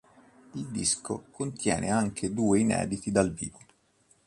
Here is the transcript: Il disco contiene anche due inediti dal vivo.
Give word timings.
Il 0.55 0.65
disco 0.69 1.25
contiene 1.29 1.91
anche 1.91 2.33
due 2.33 2.57
inediti 2.59 3.11
dal 3.11 3.31
vivo. 3.31 3.59